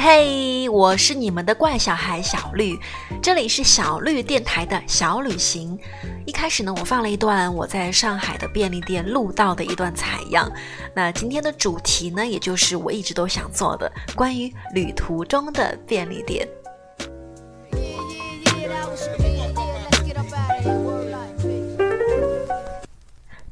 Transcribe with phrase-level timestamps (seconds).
[0.00, 2.78] 嘿，我是你们的怪小孩小绿，
[3.20, 5.76] 这里是小绿电台的小旅行。
[6.24, 10.48] 一开始呢，我放了一段我在上海的便利店录到的一段采样。
[10.94, 16.46] 那今天的主题呢，也就是我一直都想做的关于旅途中的便利店。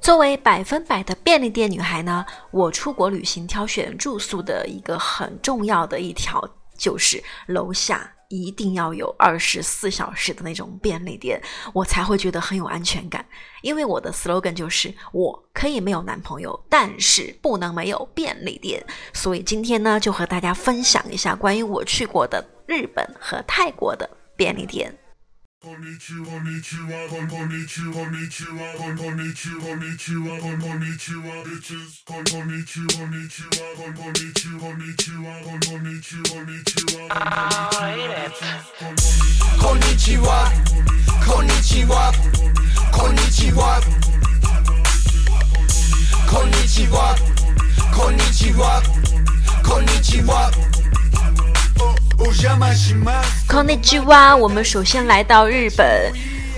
[0.07, 6.41] 作为百分百的便利店女孩呢，我出国旅行挑选住宿的一个很重要的一条
[6.79, 13.27] 就是楼下一定要有二十四小时的那种便利店，我才会觉得很有安全感。
[13.63, 18.81] 因为我的 slogan 就是我可以没有男朋友，但是不能没有便利店。
[19.13, 24.97] 所以今天呢，就和大家分享一下关于我去过的日本和泰国的便利店。
[39.61, 40.53] Konnichiwa,
[41.27, 42.13] konnichiwa,
[42.93, 43.83] konnichiwa,
[46.31, 47.19] konnichiwa,
[47.97, 48.83] konnichiwa,
[49.63, 50.76] konnichiwa.
[53.49, 56.13] 靠那句话我们首先来到日本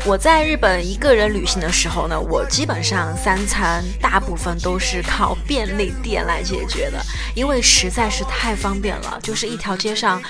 [0.04, 6.98] 我在日本一个人旅行的时候呢我基本上三餐大部分都是靠便利店来解决的。
[7.32, 10.20] 因为实在是太方便了就是一条街上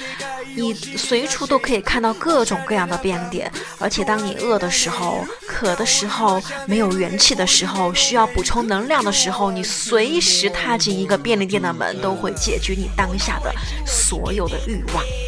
[0.54, 13.50] 你随处都可以看到各种各样的便利店而且当你饿的时候渴的时候没有元气的时候需要补充能量的时候你随时踏进一个便利店的门都会解决你当下的
[13.87, 15.28] 所有的欲望。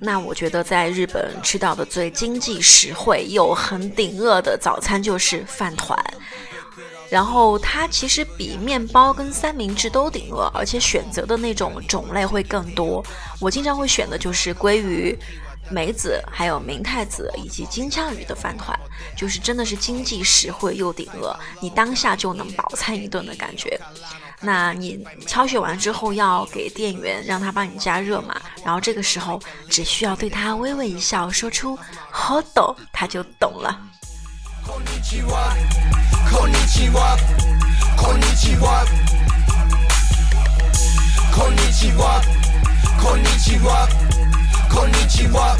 [0.00, 5.98] 那我觉得在日本吃到的最经济实惠又很顶饿的早餐就是饭团。
[7.10, 13.04] 然后它其实比面包跟三明治都顶饿，而且选择的那种种类会更多。
[13.40, 15.18] 我经常会选的就是鲑鱼、
[15.70, 18.78] 梅子，还有明太子以及金枪鱼的饭团，
[19.16, 23.80] 就是真的是经济实惠又顶饿，你当下就能饱餐一顿的感觉。
[24.40, 31.76] 那你挑选完之后要给店员让他帮你加热嘛，然后这个时候只需要对他微微一笑，说出
[32.12, 33.80] “hot”，他就懂了。
[36.38, 37.16] こんにちは。
[37.96, 38.86] こんにちは。
[41.34, 42.22] こんにちは。
[43.02, 43.88] こんにちは。
[44.70, 45.56] こんにちは。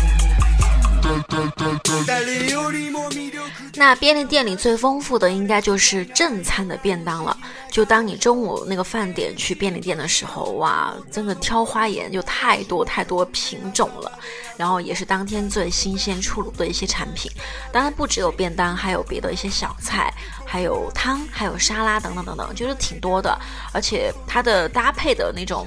[3.74, 7.36] 那便利店里最丰富的应该就是正餐的便当了。
[7.70, 14.18] 就当你中午那个饭点去便利店的时候，哇，真的挑花眼，就太多太多品种了。
[14.56, 17.30] 然后也是当天最新鲜出炉的一些产品。
[17.72, 20.12] 当然不只有便当，还有别的一些小菜，
[20.44, 23.38] 还有汤，还有沙拉等等等等，就是挺多的。
[23.72, 25.66] 而且它的搭配的那种。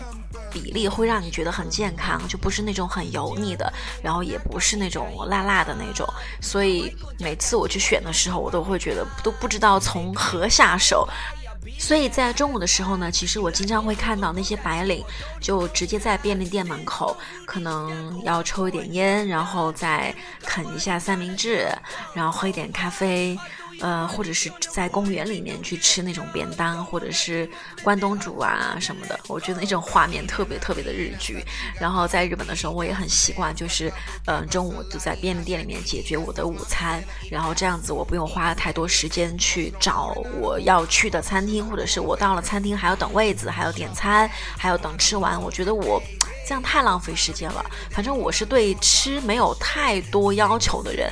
[0.51, 3.72] 比例会让你觉得很健康，就不是那种很油腻的，
[4.03, 6.07] 然后也不是那种辣辣的那种，
[6.41, 11.08] 所以每次我去选的时候，我都会觉得都不知道从何下手。
[11.78, 15.03] 所以在中午的时候呢，其实我经常会看到那些白领
[15.40, 17.16] 就直接在便利店门口，
[17.46, 21.67] 可能要抽一点烟，然后再啃一下三明治，
[22.16, 23.37] 然后喝一点咖啡。
[23.81, 27.49] 呃，或者是在公园里面去吃那种便当，或者是
[27.83, 31.43] 关东煮啊什么的，我觉得那种画面特别特别的日剧。
[31.79, 33.91] 然后在日本的时候，我也很习惯，就是
[34.28, 45.99] 嗯，中午就在便利店里面解决我的午餐，然后这样子我不用花太多时间去找我要去的餐厅，或者是我到了餐厅还要等位子，还要点餐，还要等吃完，我觉得我
[46.47, 47.66] 这样太浪费时间了。
[47.89, 51.11] 反正我是对吃没有太多要求的人。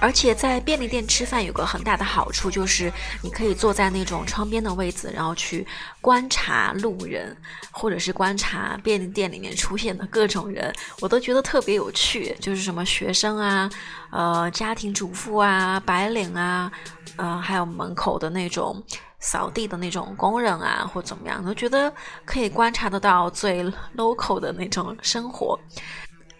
[0.00, 5.66] 而且在便利店吃饭有个很大的好处，就是你可以坐在那种窗边的位子，然后去
[6.00, 7.36] 观察路人，
[7.72, 12.34] 或者是观察便利店里面出现的各种人，我都觉得特别有趣。
[12.40, 13.68] 就是什么学生啊，
[14.12, 16.70] 呃，家庭主妇啊，白领啊，
[17.16, 18.80] 呃，还有门口的那种
[19.18, 21.92] 扫地的那种工人啊，或怎么样，都觉得
[22.24, 23.64] 可以观察得到最
[23.96, 25.58] local 的那种生活。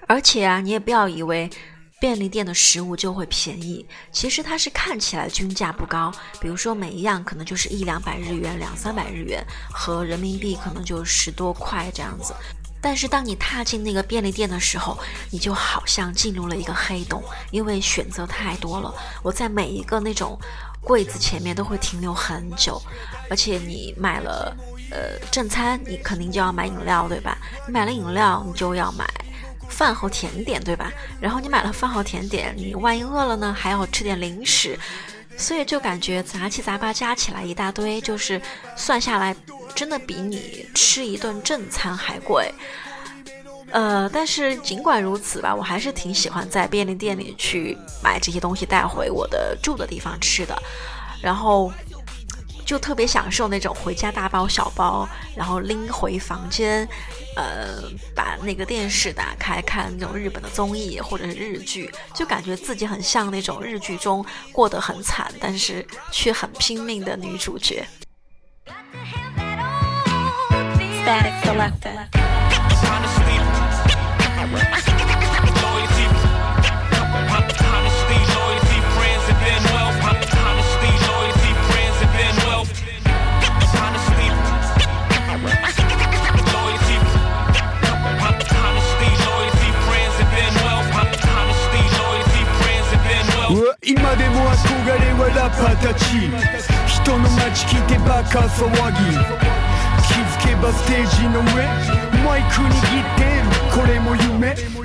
[0.07, 1.51] 而且啊，你也不要以为。
[2.01, 3.87] 便利店的食物就会便宜。
[4.13, 12.35] 其实它是看起来均价不高，比如说每一样可能就是一两百日元、两三百日元，和人民币可能就十多块这样子。
[12.81, 14.97] 但是当你踏进那个便利店的时候，
[15.33, 18.95] 你就好像进入了一个黑洞，因为选择太多了。
[19.21, 20.39] 我在每一个那种
[20.81, 22.81] 柜子前面都会停留很久，
[23.29, 24.57] 而且你买了
[24.93, 27.37] 呃正餐，你肯定就要买饮料，对吧？
[27.67, 29.05] 你买了饮料，你就要买
[29.69, 30.93] 饭后甜点，对吧？
[31.21, 34.79] 然后你买了饭后甜点，你万一饿了呢，还要吃点零食，
[35.37, 38.41] 所以就感觉杂七杂八加起来一大堆，就是
[38.77, 39.37] 算下来。
[39.75, 42.53] 真的比你吃一顿正餐还贵，
[43.71, 50.61] 呃，但是尽管如此吧，我还是挺喜欢在便利店里去买这些东西带回我的住的地方吃的，
[51.23, 51.73] 然后
[52.69, 56.87] 就特别享受那种回家大包小包，然后拎回房间，
[57.35, 57.83] 呃，
[58.15, 64.23] 把那个电视打开看那种日本的综艺或者是日剧，就感觉自己很像那种日剧中
[64.53, 65.83] 过得很惨，但是
[66.13, 67.89] 却很拼命的女主角。
[93.89, 96.29] 今でも憧れはラッパーたち。
[96.87, 99.01] 人の街来てバカ騒ぎ。
[100.05, 101.65] 気づけばステージの上
[102.23, 103.49] マイク握ってる。
[103.73, 104.78] これも夢。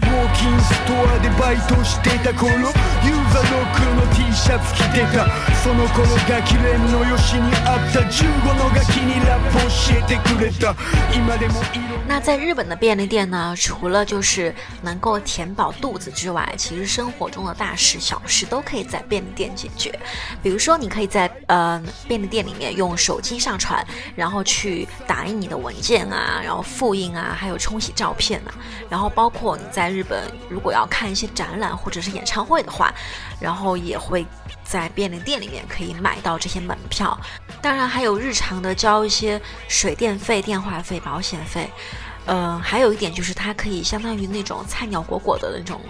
[12.06, 13.56] 那在日本的便利店呢？
[13.58, 19.98] 除了就是能够填饱肚子之外，其实生活中的大事小事都可以在便利店解决。
[20.42, 28.52] 比如说，你可以在呃便利店里面用手机上传，然后去打印你的文件啊，然后复印啊，还有冲洗照片啊，
[28.90, 30.22] 然后包括你在日本。
[30.50, 32.94] 如果要看一些展览或者是演唱会的话，
[33.40, 34.26] 然后也会
[34.64, 37.18] 在便利店里面可以买到这些门票。
[37.62, 41.70] 当然还有日常的交一些水电费、电话费、保险费。
[42.26, 45.82] 嗯，还有一点就是它可以相当于那种菜鸟裹裹的那种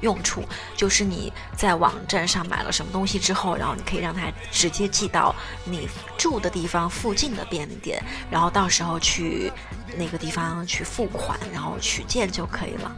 [0.00, 0.42] 用处，
[0.76, 5.32] 就是你在网站上买了什么东西之后，然后你可以让它直接寄到
[5.64, 5.88] 你
[6.18, 9.52] 住的地方附近的便利店，然后到时候去
[9.96, 12.96] 那个地方去付款，然后取件就可以了。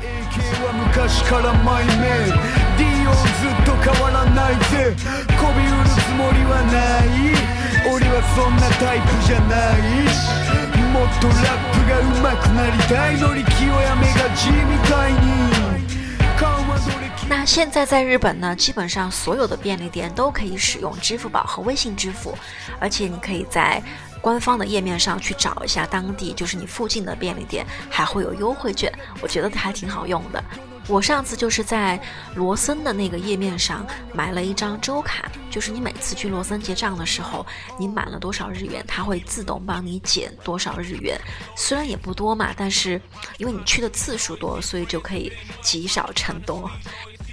[0.00, 2.32] AK は昔からマイメイ。
[2.78, 4.94] D をずっと変わらないぜ。
[5.40, 7.10] こびうるつもりはない。
[7.88, 9.80] 俺はそんなタイプじゃない。
[10.92, 13.18] もっとラップが上手くなりたい。
[13.18, 15.79] のに清やめが G みたいに。
[17.28, 22.36] 那现在在日本呢，基本上所有的便利店都可以使用支付宝和微信支付，
[22.80, 23.82] 而且你可以在
[24.20, 30.42] 官方的页面上去找一下当地，就是你附近的便利店，还会有优惠券，我觉得还挺好用的。
[30.90, 32.00] 我上次就是在
[32.34, 37.46] 罗森的那个页面上买了一张周卡，就是你每次去罗森结账的时候，
[37.78, 41.16] 你满了多少日元，它会自动帮你减多少日元。
[41.56, 43.00] 虽然也不多嘛，但是
[43.38, 45.32] 因为你去的次数多，所以就可以
[45.62, 46.68] 积少成多。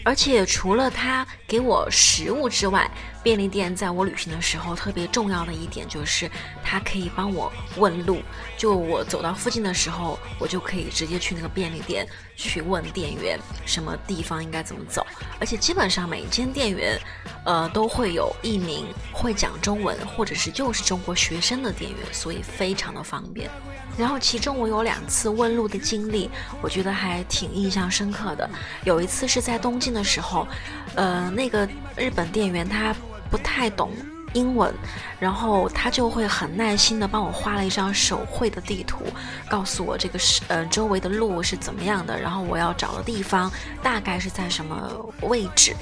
[0.04, 2.90] 而且除了它给我食物之外，
[3.24, 6.30] 便利店在我旅行的时候特别重要的一点就是，
[6.64, 8.22] 它可以帮我问路。
[8.58, 15.06] 就我走到附近的时候，我就可以直接去那个便利店去问店员什么地方应该怎么走。
[15.40, 17.00] 而且基本上每一间店员，
[17.46, 23.50] 呃，都会有一名会讲中文或者是就是中国学生的店员，所以非常的方便。
[23.98, 26.30] 然后其中我有两次问路的经历，
[26.62, 28.50] 我觉得还挺印象深刻的。
[28.84, 30.48] 有一次是在东京的时候，
[30.96, 32.96] 呃，那个日本店员他
[33.30, 33.92] 不太懂
[34.34, 34.74] 英文，
[35.20, 39.06] 然后他就会很耐心的帮我画了一张手绘的地图，
[39.50, 44.92] 告诉我这个是呃周围的路是怎么样的，然后我要找的地方大概是在什么
[45.22, 45.76] 位置。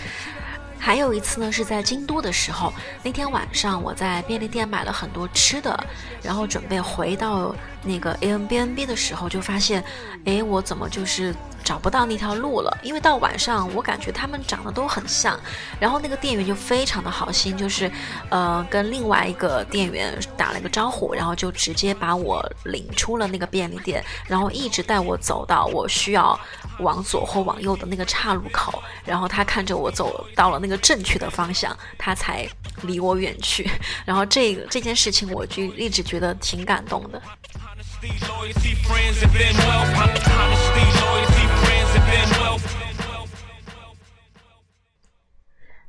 [0.78, 2.72] 还有一次呢，是在京都的时候，
[3.02, 5.78] 那天晚上我在便利店买了很多吃的，
[6.22, 9.84] 然后准备回到那个 A M B N B 的时候，就发现，
[10.26, 11.34] 哎，我怎么就是。
[11.66, 15.38] 找不到那条路了，因为到晚上我感觉他们长得都很像，
[15.80, 17.92] 然后那个店员就非常的好心，就是，
[18.30, 26.40] 呃，跟另外一个店员打了个招呼，然后就直接把我领出了那个便利店，然后一直带我走到我需要
[26.80, 32.48] 往左或往右的那个岔路口，然后他看着我走到了那个正确的方向，他才
[32.84, 33.68] 离我远去，
[34.06, 37.20] 然后这个这件事情我就一直觉得挺感动的。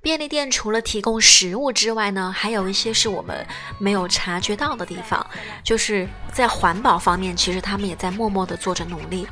[0.03, 3.45] 便利店除了提供食物之外呢，还有一些是我们
[3.79, 5.27] 没有察觉到的地方，
[5.65, 9.27] 就是在环保方面，其实他们也在默默的做着努力。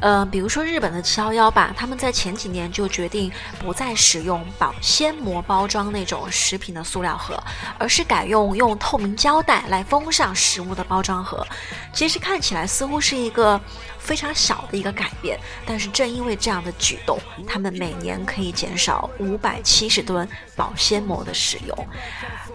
[0.00, 7.42] 呃，比如说日本的七幺幺吧，他们在前几年就决定不再使用保鲜膜包装那种食品的塑料盒，
[7.78, 11.46] 而是改用用透明胶带来封上食物的包装盒。
[11.94, 13.58] 其实看起来似乎是一个
[14.04, 17.18] 非常小的一个改变，但是正因为这样的举动，
[17.48, 21.88] 他们每年可以减少五百七十吨保鲜膜的使用。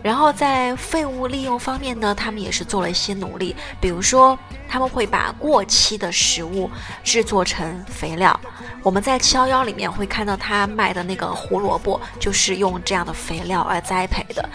[0.04, 4.38] 然后在废物利用方面呢，他们也是做了一些努力，比如说
[4.70, 6.70] 他们会把过期的食物
[7.04, 8.40] 制作成肥料。
[8.82, 14.48] 我们在七幺幺里面会看到他卖的那个胡萝卜，就是用这样的肥料而栽培的。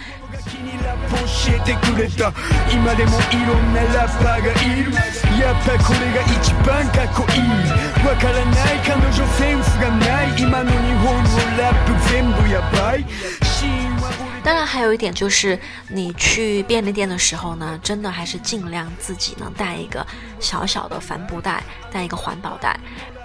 [14.43, 20.07] 当然，还有一点就是，你去便利店的时候呢，真的还是尽量自己能带一个
[20.39, 22.79] 小小的帆布袋，带一个环保袋。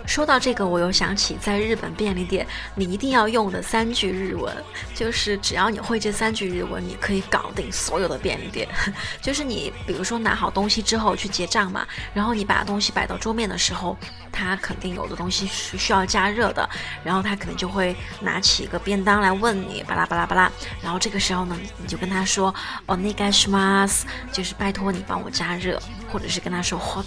[0.09, 4.51] 说到这个，我又想起在日本便利店，你一定要用的三句日文，
[4.95, 8.67] 就是只要你会这三句日文，你可以搞定所有的便利店。
[9.21, 13.95] 就是你比如说拿好东西之后去结账嘛，然后你把东西摆到桌面的时候，
[14.31, 16.67] 他肯定有的东西是需要加热的，
[17.03, 20.51] 然后他可能就会拿起一个便当来问你，巴拉巴拉巴拉，
[20.81, 22.53] 然后这个时候呢，你就跟他说，
[22.87, 23.87] 哦，那个什么，
[24.31, 25.79] 就是拜托你帮我加热，
[26.11, 27.05] 或者是跟他说 hot，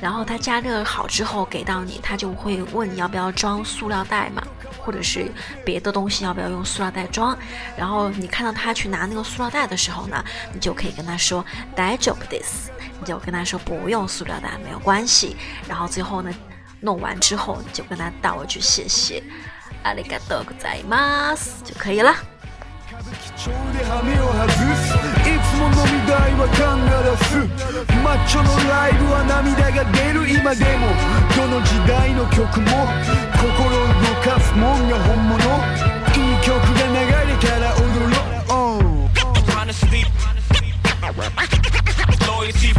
[0.00, 2.32] 然后他加热好之后给到你，他就。
[2.42, 4.42] 会问你要不要装塑料袋嘛，
[4.78, 5.30] 或者是
[5.64, 7.36] 别的东西要不要用塑料袋装？
[7.76, 11.44] 然后你看到他去拿那个塑料袋的时候呢，你就可以跟他说
[11.76, 12.68] “daijou this”，
[12.98, 15.36] 你就跟他说不用塑料袋没有关系。
[15.68, 16.34] 然后最后呢，
[16.80, 19.22] 弄完之后你就跟他道一句谢谢，
[19.84, 22.12] ありがとうございます就可以了。
[23.07, 24.91] 貴重で羽を外す
[25.23, 27.39] いつも飲み代は缶が出す
[28.03, 30.91] マッチョのライブは涙が出る今でも
[31.35, 32.83] どの時代の曲も
[33.39, 36.99] 心動かすもんが本物いい曲が流
[37.31, 39.07] れたら踊ろう
[39.55, 40.03] Honesty
[42.27, 42.73] Loyalty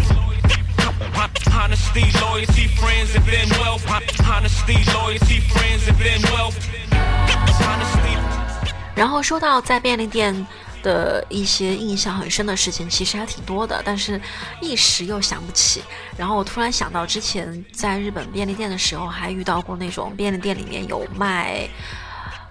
[1.59, 3.85] Honesty, loyalty, friends, and then wealth.
[4.25, 6.88] Honesty, loyalty, friends, and then wealth.
[8.99, 10.47] 然后说到在便利店
[10.83, 14.21] 的一些印象很深的事情，其实还挺多的，但是
[14.61, 15.85] 一时又想不起。
[16.17, 21.69] 然后我突然想到，之前在日本便利店的时候，还遇到过那种便利店里面有卖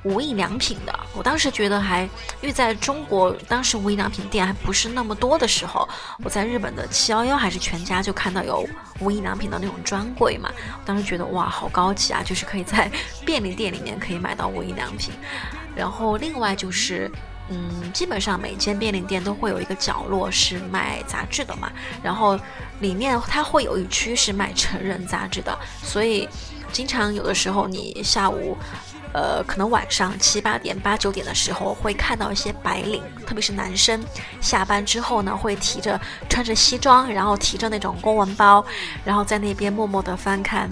[0.04, 1.00] 无印良品的。
[1.13, 2.04] 我当时觉得还，
[2.42, 5.88] 因为在中国当时无印良品店还不是那么多的时候，
[6.24, 8.66] 我在日本的七幺幺还是全家就看到有
[9.01, 10.50] 无印良品的那种专柜嘛。
[10.86, 12.89] 当时觉得哇，好高级啊，就是可以在
[13.25, 15.13] 便利店里面可以买到无印良品。
[15.77, 17.10] 然后另外就是，
[17.50, 22.38] 嗯，基本上每间便利店都会有一个角落是卖杂志的嘛，然后
[22.79, 26.27] 里面它会有一区是卖成人杂志的，所以
[26.74, 28.57] 经常有的时候你下午，
[29.13, 34.03] 呃，可能晚上七八点、八九点的时候会看到一些白领，特别是男生，
[34.41, 38.65] 下班之后呢会提着穿着西装，然后提着那种公文包，
[39.05, 40.69] 然后在那边默默地翻看。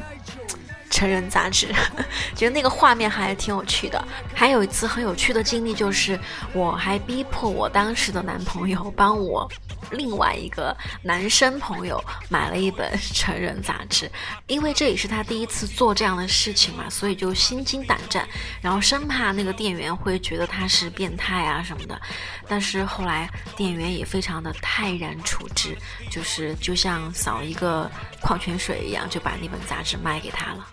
[0.89, 1.68] 成人杂志，
[2.36, 4.01] 觉得那个画面还挺有趣的。
[4.34, 6.20] 还有一次很有趣的经历，就是
[6.54, 9.50] 我还逼迫我当时的男朋友帮我
[9.92, 14.12] 另外一个男生朋友买了一本成人杂志，
[14.48, 18.27] 因为这也是他第一次做这样的事情嘛，所以就心惊胆战，
[18.62, 22.00] 然后生怕那个店员会觉得他是变态啊什么的。
[22.48, 25.77] 但是后来店员也非常的泰然处之，
[26.10, 27.89] 就是就像扫一个
[28.22, 30.68] 矿泉水一样，就把那本杂志卖给他了。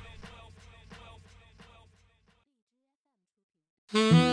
[3.92, 4.31] วั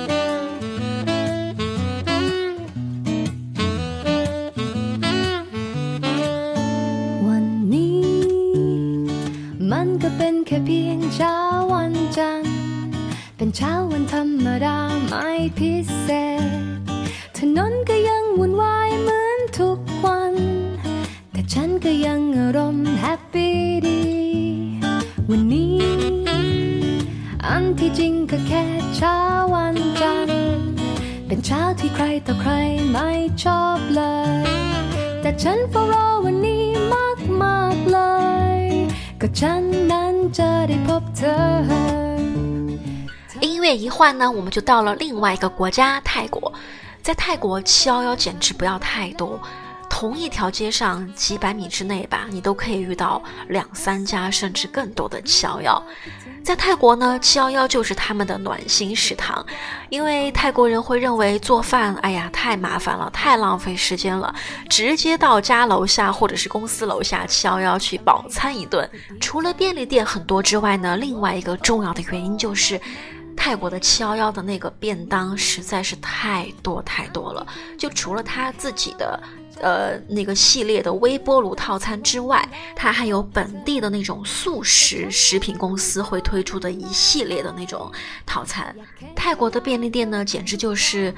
[35.42, 37.98] ฉันเฝ้ารอวันนี้มากมากเล
[38.60, 38.62] ย
[39.20, 41.36] ก็ฉันนั้นจะได้พบเธอ
[43.44, 46.52] 音乐一换呢，我们就到了另外一个国家泰国。
[47.02, 49.38] 在泰国，七幺幺简直不要太多。
[49.99, 55.83] 同一条街上几百米之内吧，你都可以遇到两三家甚至更多的七幺幺。
[56.41, 59.45] 在泰国呢，七幺幺就是他们的暖心食堂，
[59.89, 64.33] 因为泰国人会认为做饭，哎呀，太麻烦了，太浪费时间了，
[64.69, 68.89] 直接到家楼下或者是公司楼下七幺幺去饱餐一顿。
[69.19, 72.79] 除了便利店很多之外呢，另外一个重要的原因就是，
[73.39, 79.17] 泰国的七幺幺的那个便当实在是太多太多了，就除了他自己的。
[79.61, 87.91] 呃，那个系列的微波炉套餐之外，它还有本地的那种速食食品公司会推出的一系列的那种
[88.25, 88.73] 套餐。
[89.17, 91.13] 泰国的便利店呢，简直就是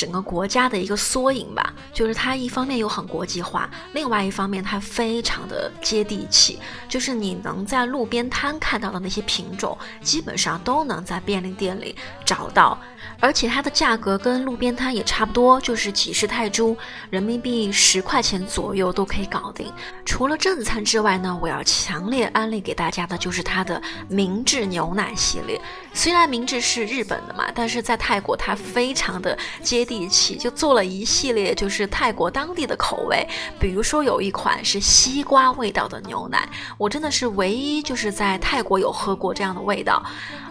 [0.00, 1.74] 整个国家的一个缩影吧。
[1.92, 6.58] 就是它一方面又很国际化，另外一方面它非常的接地气。
[6.88, 12.80] 就是你能在路边摊看到的那些品种，基本上都能在便利店里找到。
[13.18, 16.76] 而且它的价格跟路边摊也差不多，就是几十泰铢，
[17.10, 19.72] 人民币十块钱左右都可以搞定。
[20.04, 25.60] 除了正餐之外呢，我要强烈安利给大家的就是它的明治牛奶系列。
[25.92, 33.26] 虽然明治是日本的嘛，但是在泰国它非常的接地气，就做了一系列就是泰国当地的口味。
[33.58, 40.02] 比如说有一款是西瓜味道的牛奶，我真的是唯一就是在泰国有喝过这样的味道。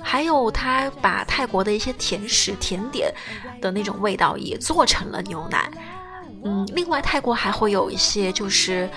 [0.04, 2.56] 还有他把泰国的一些甜食。
[2.60, 3.12] 甜点
[3.62, 5.72] 的那种味道也做成了牛奶，
[6.44, 8.90] 嗯，另外泰国还会有一些就是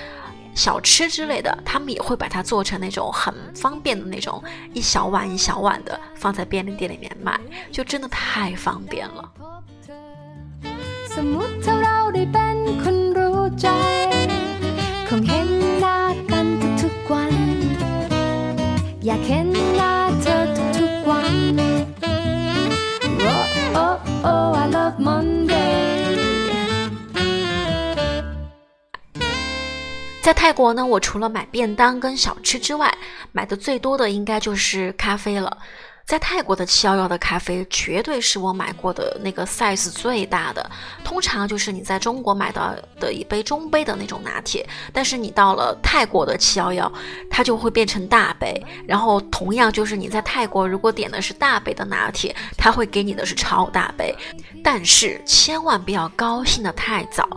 [0.55, 4.43] 小吃之类的，他们也会把它做成那种很方便的那种
[4.75, 7.41] 一小碗一小碗的放在便利店里面卖，
[7.71, 9.33] 就真的太方便了。
[30.23, 32.97] 在泰国呢，我除了买便当跟小吃之外，
[33.33, 35.59] 买的最多的应该就是咖啡了。
[36.05, 40.71] 在泰国的七幺幺的咖啡绝对是我买过的那个 size 最大的，
[41.03, 46.93] 通常就是你在中国买到的一杯中杯的那种拿铁，但是你到了泰国的七幺幺，
[47.29, 48.65] 它就会变成大杯。
[48.87, 54.15] 然后同样就是你在泰国如果点的是大杯的拿铁，它会给你的是超大杯。
[54.63, 57.29] 但是千万不要高兴的太早，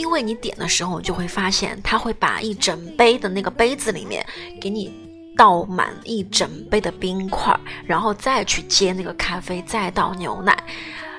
[0.00, 4.24] 因为你点的时候你就会发现，它会把一整杯的那个杯子里面
[4.60, 4.90] 给你。
[5.36, 10.54] 倒满一整杯的冰块，然后再去接那个咖啡，再倒牛奶，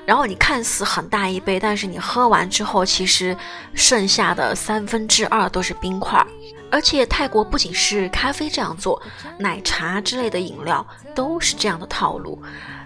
[0.06, 3.36] 然后你看似很大一杯，但是你喝完之后，其实
[3.74, 6.24] 剩下的三分之二都是冰块。
[6.70, 9.00] 而且泰国不仅是咖啡这样做，
[9.38, 12.40] 奶茶之类的饮料都是这样的套路。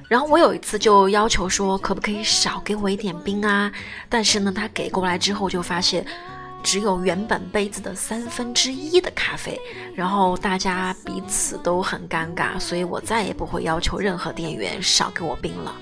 [0.09, 3.71] 然后我有一次就要求说，可不可以少给我一点冰啊？
[4.09, 6.07] 但是呢，他给过来之后就发现。
[6.63, 9.57] 只有原本杯子的三分之一的咖啡，
[9.95, 15.73] 然后大家彼此都很尴尬，所以我再也不会要求任何店员少给我冰了。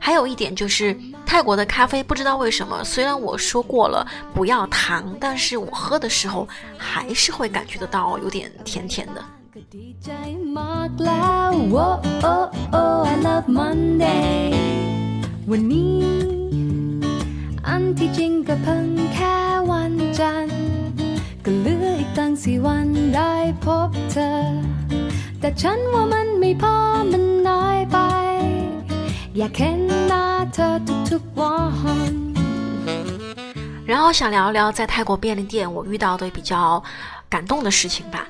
[0.00, 9.22] 还有一点就是，泰国的咖啡不知道为什么，虽然我说过了不要糖，但是我喝的时候还是会感觉得到有点甜甜的。
[33.86, 36.82] 然后想聊聊在泰国便利店我遇到的比较
[37.30, 38.28] 感动的事情吧。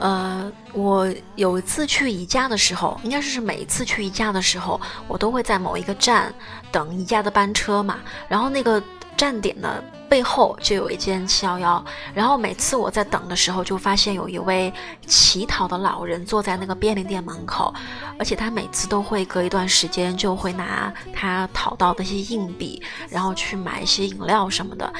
[0.00, 6.34] 呃，我有一次去宜家的时候，应该是是每一次去宜家的时候，我都会在某一个站
[6.72, 7.98] 等宜家的班车嘛。
[8.26, 8.82] 然后那个
[9.16, 9.82] 站点呢。
[10.10, 14.72] 背后就有一间七幺幺，然后每次我在等的时候，就发现有一位
[15.06, 17.72] 乞讨的老人坐在那个便利店门口，
[18.18, 24.92] 而且他每次都会隔一段时间就会拿他讨到的一些硬币，然后去买一些饮料什么的。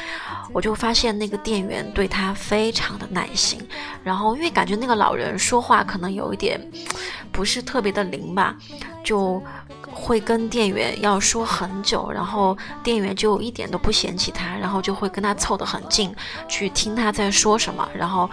[0.53, 3.61] 我就发现那个店员对他非常的耐心，
[4.05, 6.61] 然后因为感觉那个老人说话可能有一点
[7.33, 8.55] 不是特别的灵吧，
[9.03, 9.43] 就。
[10.01, 16.11] 会跟店员要说很久，然后店员就一点都不嫌弃他，然后就会跟他凑得很近，
[16.49, 17.87] 去听他在说什么。
[17.95, 18.29] 然后，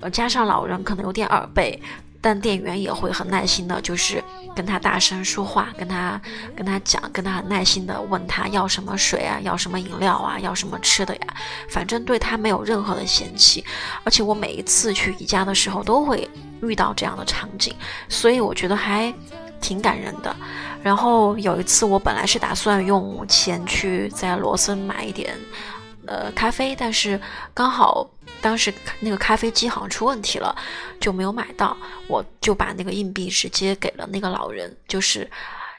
[0.00, 1.80] 呃，加上老人可能有点耳背，
[2.20, 4.22] 但店员也会很耐心的，就是
[4.54, 6.20] 跟他大声说话，跟他
[6.54, 11.26] 跟他讲，跟他很耐心的问他要什么水啊，要什么饮料啊，要什么吃的呀，
[11.70, 13.64] 反正对他没有任何的嫌弃。
[14.04, 16.28] 而且我每一次去宜家的时候都会
[16.60, 17.74] 遇到这样的场景，
[18.06, 19.12] 所以我觉得还。
[19.60, 20.34] 挺感人的。
[20.82, 25.36] 然后有一次，我本来是打算用钱去在罗森买一点
[26.06, 27.20] 呃咖啡，但是
[27.52, 28.08] 刚好
[28.40, 30.54] 当时那个咖啡机好像出问题了，
[31.00, 31.76] 就没有买到。
[32.08, 35.28] 我就把那个硬币直接给了那个老人，就是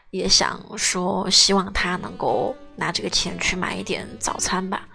[0.10, 4.86] 也想说希望他能够拿这个钱去买一点早餐吧。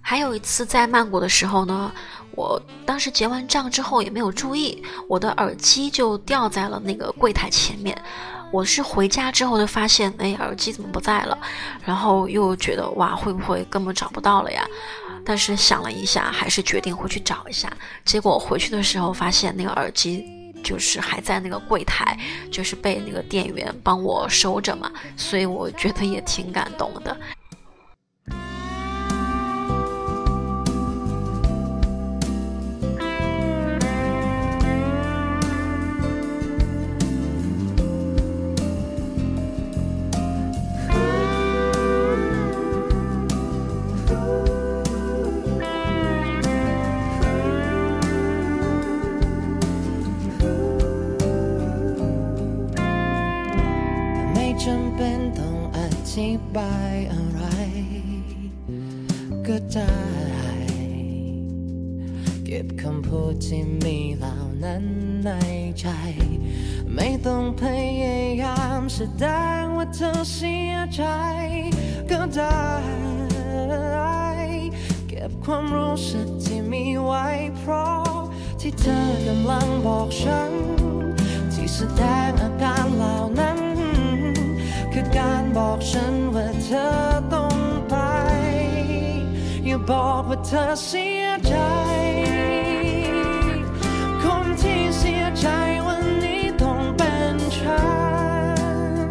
[0.00, 1.92] 还有一次在曼谷的时候呢，
[2.32, 7.96] 我当时结完账之后也没有注意，我的耳机就掉在了那个柜台前面。
[8.50, 11.36] 我是回家之后就发现，哎，耳机怎么不在了？
[11.84, 14.66] 然后又觉得哇，会不会根本找不到了呀？
[15.22, 17.70] 但是想了一下，还是决定回去找一下。
[18.06, 20.24] 结果回去的时候发现那个耳机
[20.64, 22.18] 就是还在那个柜台，
[22.50, 27.14] 就是被那个店员帮我收着嘛，所以我觉得也挺感动的。
[54.64, 55.78] จำเป็นต้องอ
[56.12, 57.44] ธิบายอะไร
[59.46, 59.96] ก็ได้
[62.44, 64.84] เก็บคำพูดที่มีเหล่านั้น
[65.24, 65.30] ใน
[65.80, 65.86] ใจ
[66.94, 67.62] ไม่ต้องพ
[68.02, 69.26] ยายามแสด
[69.60, 71.02] งว่าเธอเสียใจ
[72.10, 72.66] ก็ได้
[75.08, 77.26] เก็บความรู้สึกที่มีไว้
[77.58, 78.06] เพราะ
[78.60, 80.52] ที่เธอกำลังบอกฉัน
[81.52, 83.47] ที่แสดงอาการเหล่านั้น
[85.00, 86.86] คือการบอกฉันว่าเธอ
[87.34, 87.56] ต้อง
[87.88, 87.94] ไป
[89.66, 91.54] อย่าบอกว่าเธอเสียใจ
[94.22, 95.46] คนที่เสียใจ
[95.86, 97.84] วันนี้ต้องเป็นฉั
[98.56, 99.10] น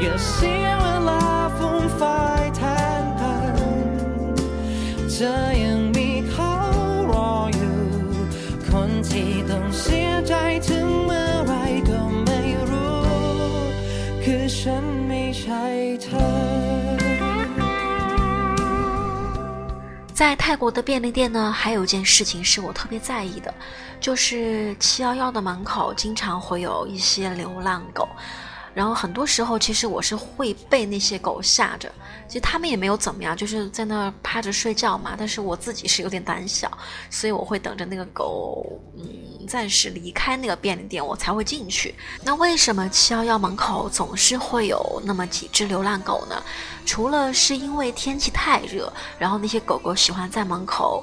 [0.00, 1.24] อย่าเสียเวลา
[1.56, 2.02] ฟุ้งไฟ
[2.56, 2.62] แท
[3.02, 3.56] นกัน
[5.12, 5.55] เธอ
[20.14, 23.52] 在泰国的便利店呢，还有件事情是我特别在意的，
[24.00, 28.08] 就是七幺幺的门口经常会有一些流浪狗。
[28.76, 31.90] 然后很多时候其实我是会被那些狗吓着，
[32.28, 36.70] 其实他们也没有怎么样，就是在那儿趴着睡觉嘛，但是我自己是有点胆小，
[37.08, 41.94] 所以我会等着那个狗，嗯，暂时离开那个便利店，我才会进去。
[42.22, 46.42] 那为什么七幺幺门口总是会有那么几只流浪狗呢？
[46.84, 51.02] 除了是因为天气太热，然后那些狗狗喜欢在门口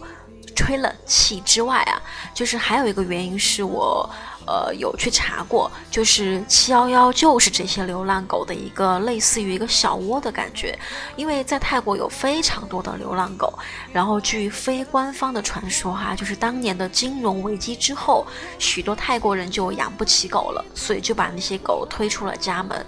[0.55, 1.99] 吹冷气之外啊，
[2.35, 4.07] 就是还有一个原因是我
[4.45, 10.77] 呃有去查过，就是七幺幺就是这些流浪狗的一个类似于一个小窝的感觉，
[11.15, 13.57] 因为在泰国有非常多的流浪狗，
[13.91, 18.25] 然后据非官方的传说哈、就是当年的金融危机之后，
[18.59, 22.85] 许多泰国人就养不起狗了，所以就把那些狗推出了家门。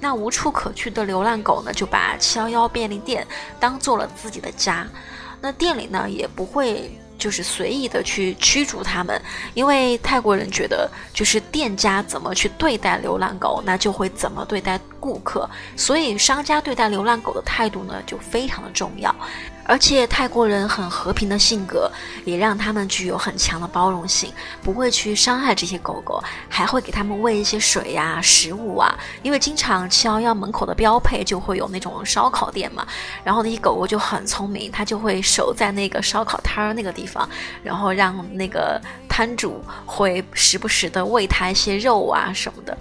[0.00, 3.26] 那无处可去的流浪狗呢，就把七幺幺便利店
[3.58, 4.86] 当做了自己的家。
[5.40, 6.90] 那店里呢，也不会
[7.24, 9.18] 就是随意的去驱逐他们，
[9.54, 15.48] 因为泰国人觉得，就是店家怎么去对待流浪狗，那就会怎么对待顾客。
[15.74, 19.14] 所以商家对待流浪狗的态度呢，就非常的重要。
[19.66, 21.90] 而且泰国人很和平的性格，
[22.24, 28.94] 也让他们具有很强的包容性，不会去伤害这些狗狗，还会给他们喂一些水呀、食物啊。
[29.22, 32.86] 因为经常七幺幺门口的标配就会有那种烧烤店嘛，
[33.24, 37.28] 然后那些狗狗就很聪明，它就会守在那个烧烤摊儿那个地方，
[37.62, 42.76] 然后让那个摊主会时不时的喂它一些肉啊什么的。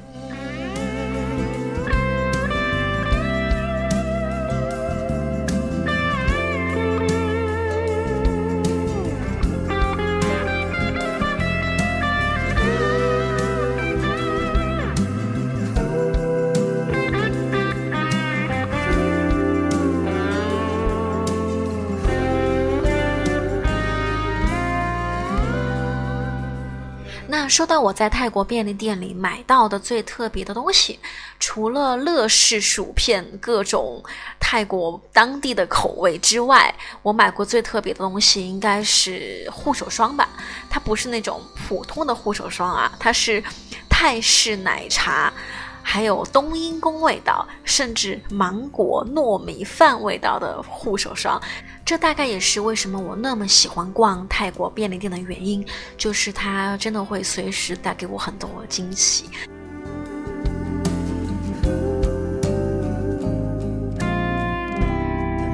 [27.54, 31.00] 说到我在泰国便利店里买到的最特别的东西，
[31.40, 34.04] 除了乐事薯片各种
[34.40, 40.28] 泰国当地的口味之外，我买过最特别的东西应该是护手霜吧。
[40.68, 43.44] 它不是那种普通的护手霜啊，它是
[43.88, 45.32] 泰式奶茶。
[45.83, 51.41] 还有冬阴功味道，甚至芒果糯米饭味道的护手霜，
[51.85, 55.65] 这大概也是为什么我那么喜欢逛泰国便利店的原因，
[55.97, 59.25] 就是它真的会随时带给我很多惊喜。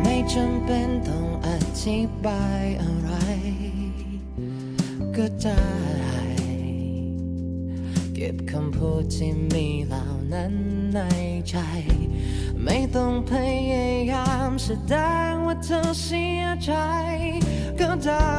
[0.03, 1.49] ไม่จำเป็นต้องอ
[1.81, 3.13] ธิบายอะไร
[5.17, 6.18] ก็ได้
[8.22, 10.54] เก็บคำพูดที่มีเหล่านั้น
[10.94, 11.00] ใน
[11.50, 11.56] ใจ
[12.64, 13.32] ไม่ต้องพ
[13.72, 14.96] ยายามแสด
[15.30, 16.74] งว่าเธอเสียใจ
[17.80, 18.38] ก็ได้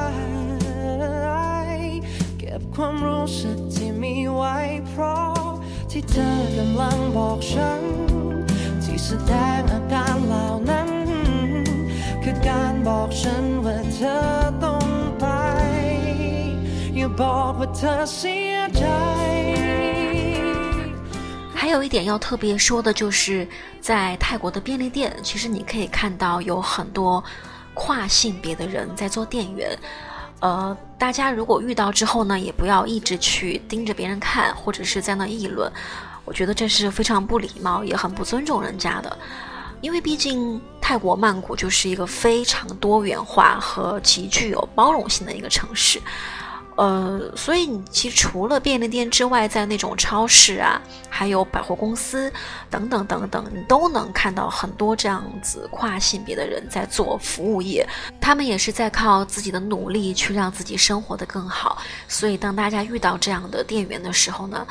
[2.39, 4.57] เก็บความรู้สึกที่มีไว้
[4.89, 5.39] เพราะ
[5.91, 7.83] ที่เธอกำลังบอกฉัน
[8.83, 10.91] ที่แสดงอาการเหล่านั้น
[12.23, 14.19] คือการบอกฉันว่าเธอ
[14.65, 14.87] ต้อง
[15.21, 15.27] ไป
[16.97, 19.20] อย่าบอกว่าเธอเสียใจ。
[21.71, 23.47] 还有一点要特别说的，就是
[23.81, 27.23] 在泰国的便利店，其实你可以看到有很多
[27.75, 29.79] 跨性别的人在做店员。
[30.41, 35.71] 呃，大家如果遇到之后呢，也不要一直去盯着别人看，或者是在那议论。
[36.25, 39.17] 我觉得这是非常不礼貌，也很不尊重人家的。
[39.81, 46.03] 因为毕竟泰国曼谷就是一个非常多元化和极具有包容性的一个城市。
[46.81, 52.33] 呃，所以你其实除了便利店之外，在那种超市啊，还有百货公司
[52.71, 57.87] 等等等等，你都能看到很多这样子跨性别的人在做服务业，
[58.19, 61.77] 他们也是在靠自己的努力去让自己生活的更好。
[62.09, 64.67] 所以当大家遇到这样的店员的时候呢，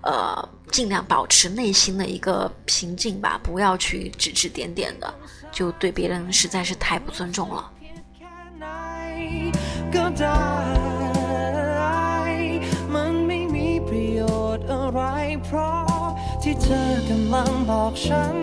[0.00, 5.14] 呃，尽量保持内心的一个平静吧，不要去指指点点的，
[5.52, 7.70] 就对别人实在是太不尊重了。
[17.34, 18.36] ำลังบอกฉัน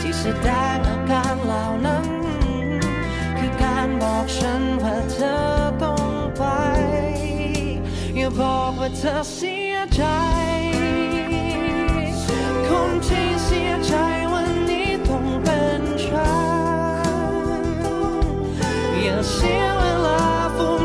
[0.00, 2.06] ที่แสดงอาการเหล่านั้น
[3.38, 5.36] คือการบอกฉันว่าเธอ
[5.82, 6.04] ต้อง
[6.36, 6.42] ไป
[8.16, 10.02] อย่าบอกว่าเธอเสียใจ
[12.68, 13.94] คนที่เสียใจ
[14.32, 16.32] วันนี้ต้องเป็นฉั
[17.62, 17.64] น
[19.02, 20.22] อย่าเสียเวลา
[20.56, 20.82] ฟูม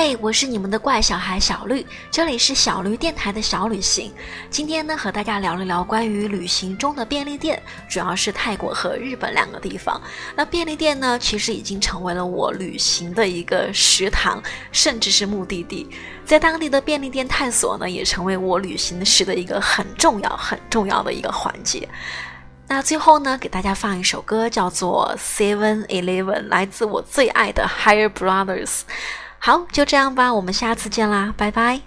[0.00, 4.12] 嘿我是你们的怪小孩小绿，这里是小绿电台的小旅行。
[4.48, 10.00] 今天呢，和大家聊一聊关于旅行中的便利店，主要是泰国和日本两个地方。
[10.36, 15.90] 那便利店呢，其实已经成为了我旅行的一个食堂，甚至是目的地。
[16.24, 21.88] 在当地的便利店探索呢，也成为我旅行时的一个很重要、很重要的一个环节。
[22.68, 28.82] 那最后呢，给大家放一首歌，叫做《Seven Eleven》，来自我最爱的 Higher Brothers。
[29.38, 31.80] 好，就这样吧，我们下次见啦，拜拜。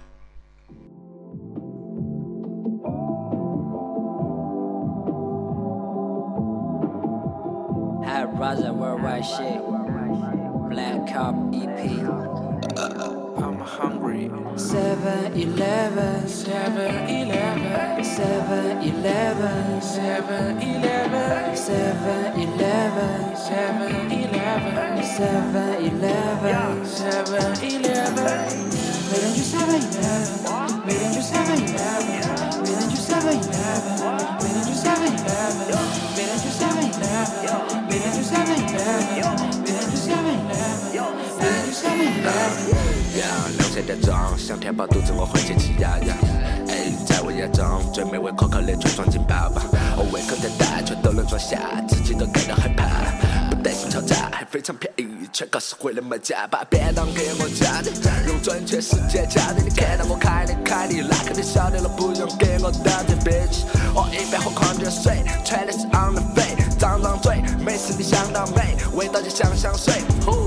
[8.04, 9.60] High Raza Worldwide Shit.
[10.68, 11.78] Black Cup EP.
[13.36, 14.30] I'm hungry.
[14.56, 25.28] 7 Eleven, 7 Eleven, 7 Eleven, 7 Eleven, 7 Eleven, 7 Eleven, 7
[25.78, 28.24] Eleven, 7 Eleven.
[29.12, 30.40] Made into 7 Eleven,
[30.86, 34.00] made into 7 Eleven, made into 7 Eleven,
[34.40, 35.68] made into 7 Eleven,
[36.16, 37.52] made into 7 Eleven,
[37.88, 40.96] made into 7 Eleven, made into 7 Eleven,
[41.38, 42.72] made into 7 Eleven.
[43.20, 46.16] 呀，两三点钟，想填饱肚子，我会解气呀呀。
[46.68, 49.60] 哎，在我眼中，最美味可口的全装进包包。
[49.98, 52.86] 我胃口再大，全都能装下，自己都感到害怕。
[53.62, 56.48] 不担心吵架，还非常便宜，全靠实惠的卖家。
[56.50, 57.94] 把便当给我加点，
[58.26, 59.64] 用准确时间加点。
[59.64, 63.62] 你看到我开的凯迪拉克，你晓得了，不用给我打点 bitch。
[63.94, 69.94] 我一边喝矿泉水，穿的是 on the way，张张嘴，美食你想到美，味道就像香水。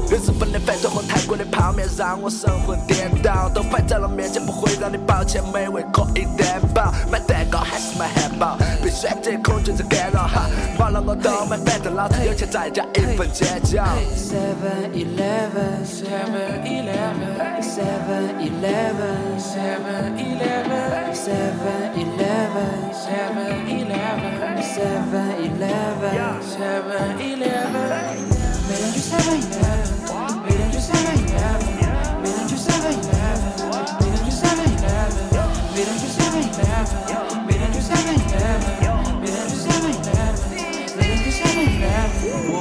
[0.10, 6.93] 日本的饭团和泰国的泡面让我神魂颠倒，都摆在了面前，不会让你抱歉，美味可以担保。
[7.10, 10.49] 买蛋糕还是买汉堡，被选择恐惧这干扰哈。
[10.95, 13.84] 了我都买，反正老子有钱，再加一份尖叫。
[14.15, 28.23] Seven Eleven, Seven Eleven, Seven Eleven, Seven Eleven, Seven Eleven, Seven Eleven, Seven Eleven, Seven Eleven.
[28.67, 33.14] Made into Seven Eleven, made into Seven Eleven,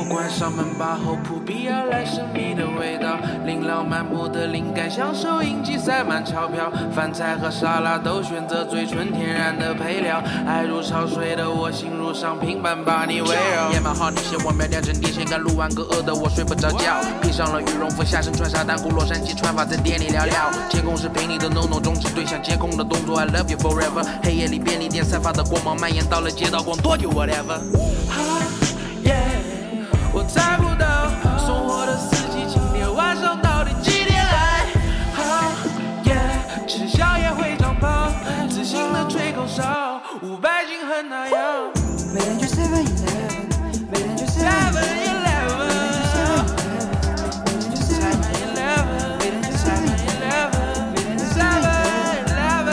[0.08, 13.72] 关上门吧后扑鼻而来神秘的味道，琳琅满目的灵感像收音机塞满钞票，饭菜和沙拉都选择最纯天然的配料，爱如潮水的我心如上平板把你围绕。
[13.72, 20.50] 夜蛮好，你写我秒两针电线杆，录完歌饿得我睡不着觉，披上了羽绒服，下身穿沙滩裤，洛杉矶穿法在店里聊聊。
[20.68, 24.04] 监控是陪你的 no no 中止对象，监控的动作 I love you forever。
[24.22, 27.58] 黑夜里便利店散发的光芒蔓延到了街道光多久 whatever。
[30.16, 31.10] 我猜不到
[31.44, 34.64] 送货的司机今天晚上到底几点来。
[36.66, 38.12] 吃宵夜会长胖，
[38.48, 41.70] 自信的吹口哨，五百斤很那样。
[42.12, 43.50] 每天去 Seven Eleven，
[43.90, 46.46] 每天去 Seven Seven Eleven，Eleven，
[47.44, 51.74] 每天去 Seven Eleven，每天去 Seven Eleven，每天去 Seven
[52.30, 52.72] Eleven。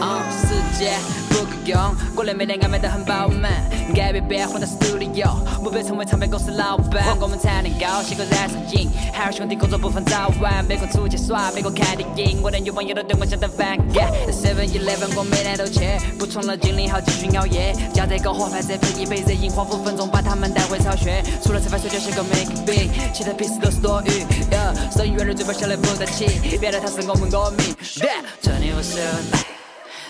[0.00, 0.42] 啊，世
[0.78, 0.80] 界
[1.28, 1.76] 不够用，
[2.14, 3.52] 过来每天安排得很饱满，
[3.92, 8.88] 改变变换到 studio，不被成为唱片公司老板，我们才能高兴和燃上瘾。
[9.12, 14.10] 还有兄弟工作不分早晚，美国出去耍，美国看电影，我的女朋友都对我相当反感。
[14.30, 15.80] Seven Eleven 我每天都去，
[16.18, 21.22] 补充了精力好继续熬夜，加这个盒饭再配一杯热饮，花五分钟把他们带回巢穴。
[21.42, 24.10] 除了吃饭睡觉写个 make beat，其他屁事都是多余。
[24.50, 26.26] Yeah，生意远的嘴巴小的不得起，
[26.60, 27.74] 原来他是我们歌迷。
[28.00, 29.44] Yeah，这里我 seven。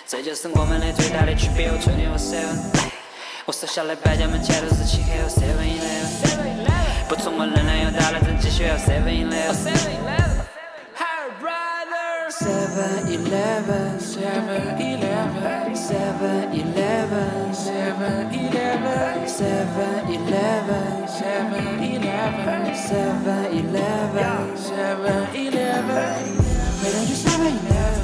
[0.06, 1.68] 这就是我们的最大的区别。
[1.68, 2.89] 我吹牛 seven，
[3.46, 10.10] 我收下的百家门前都是漆黑和 Seven Eleven，补充我能量又大了真继续要 seven eleven。
[12.30, 26.16] Seven Eleven Seven Eleven，Seven Eleven Seven Eleven，Seven Eleven Seven Eleven，Seven Eleven Seven Eleven。
[26.80, 27.99] 每天去 Seven